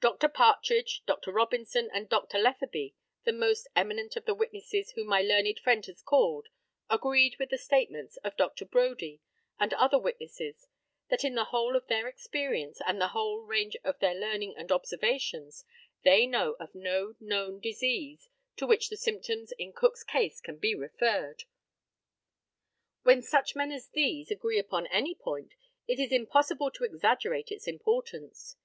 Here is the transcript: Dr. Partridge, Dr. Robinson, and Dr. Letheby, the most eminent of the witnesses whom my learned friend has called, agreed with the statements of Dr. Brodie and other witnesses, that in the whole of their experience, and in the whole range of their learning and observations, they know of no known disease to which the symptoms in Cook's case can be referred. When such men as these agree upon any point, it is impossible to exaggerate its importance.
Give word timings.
Dr. 0.00 0.28
Partridge, 0.28 1.04
Dr. 1.06 1.30
Robinson, 1.30 1.88
and 1.92 2.08
Dr. 2.08 2.36
Letheby, 2.36 2.96
the 3.22 3.32
most 3.32 3.68
eminent 3.76 4.16
of 4.16 4.24
the 4.24 4.34
witnesses 4.34 4.90
whom 4.90 5.06
my 5.06 5.22
learned 5.22 5.60
friend 5.60 5.86
has 5.86 6.02
called, 6.02 6.48
agreed 6.90 7.36
with 7.38 7.50
the 7.50 7.58
statements 7.58 8.16
of 8.24 8.36
Dr. 8.36 8.64
Brodie 8.64 9.20
and 9.60 9.72
other 9.74 10.00
witnesses, 10.00 10.66
that 11.10 11.22
in 11.22 11.36
the 11.36 11.44
whole 11.54 11.76
of 11.76 11.86
their 11.86 12.08
experience, 12.08 12.80
and 12.84 12.96
in 12.96 12.98
the 12.98 13.08
whole 13.14 13.38
range 13.42 13.76
of 13.84 14.00
their 14.00 14.16
learning 14.16 14.56
and 14.56 14.72
observations, 14.72 15.64
they 16.02 16.26
know 16.26 16.54
of 16.54 16.74
no 16.74 17.14
known 17.20 17.60
disease 17.60 18.28
to 18.56 18.66
which 18.66 18.88
the 18.88 18.96
symptoms 18.96 19.52
in 19.52 19.72
Cook's 19.72 20.02
case 20.02 20.40
can 20.40 20.56
be 20.56 20.74
referred. 20.74 21.44
When 23.04 23.22
such 23.22 23.54
men 23.54 23.70
as 23.70 23.86
these 23.90 24.28
agree 24.28 24.58
upon 24.58 24.88
any 24.88 25.14
point, 25.14 25.54
it 25.86 26.00
is 26.00 26.10
impossible 26.10 26.72
to 26.72 26.82
exaggerate 26.82 27.52
its 27.52 27.68
importance. 27.68 28.56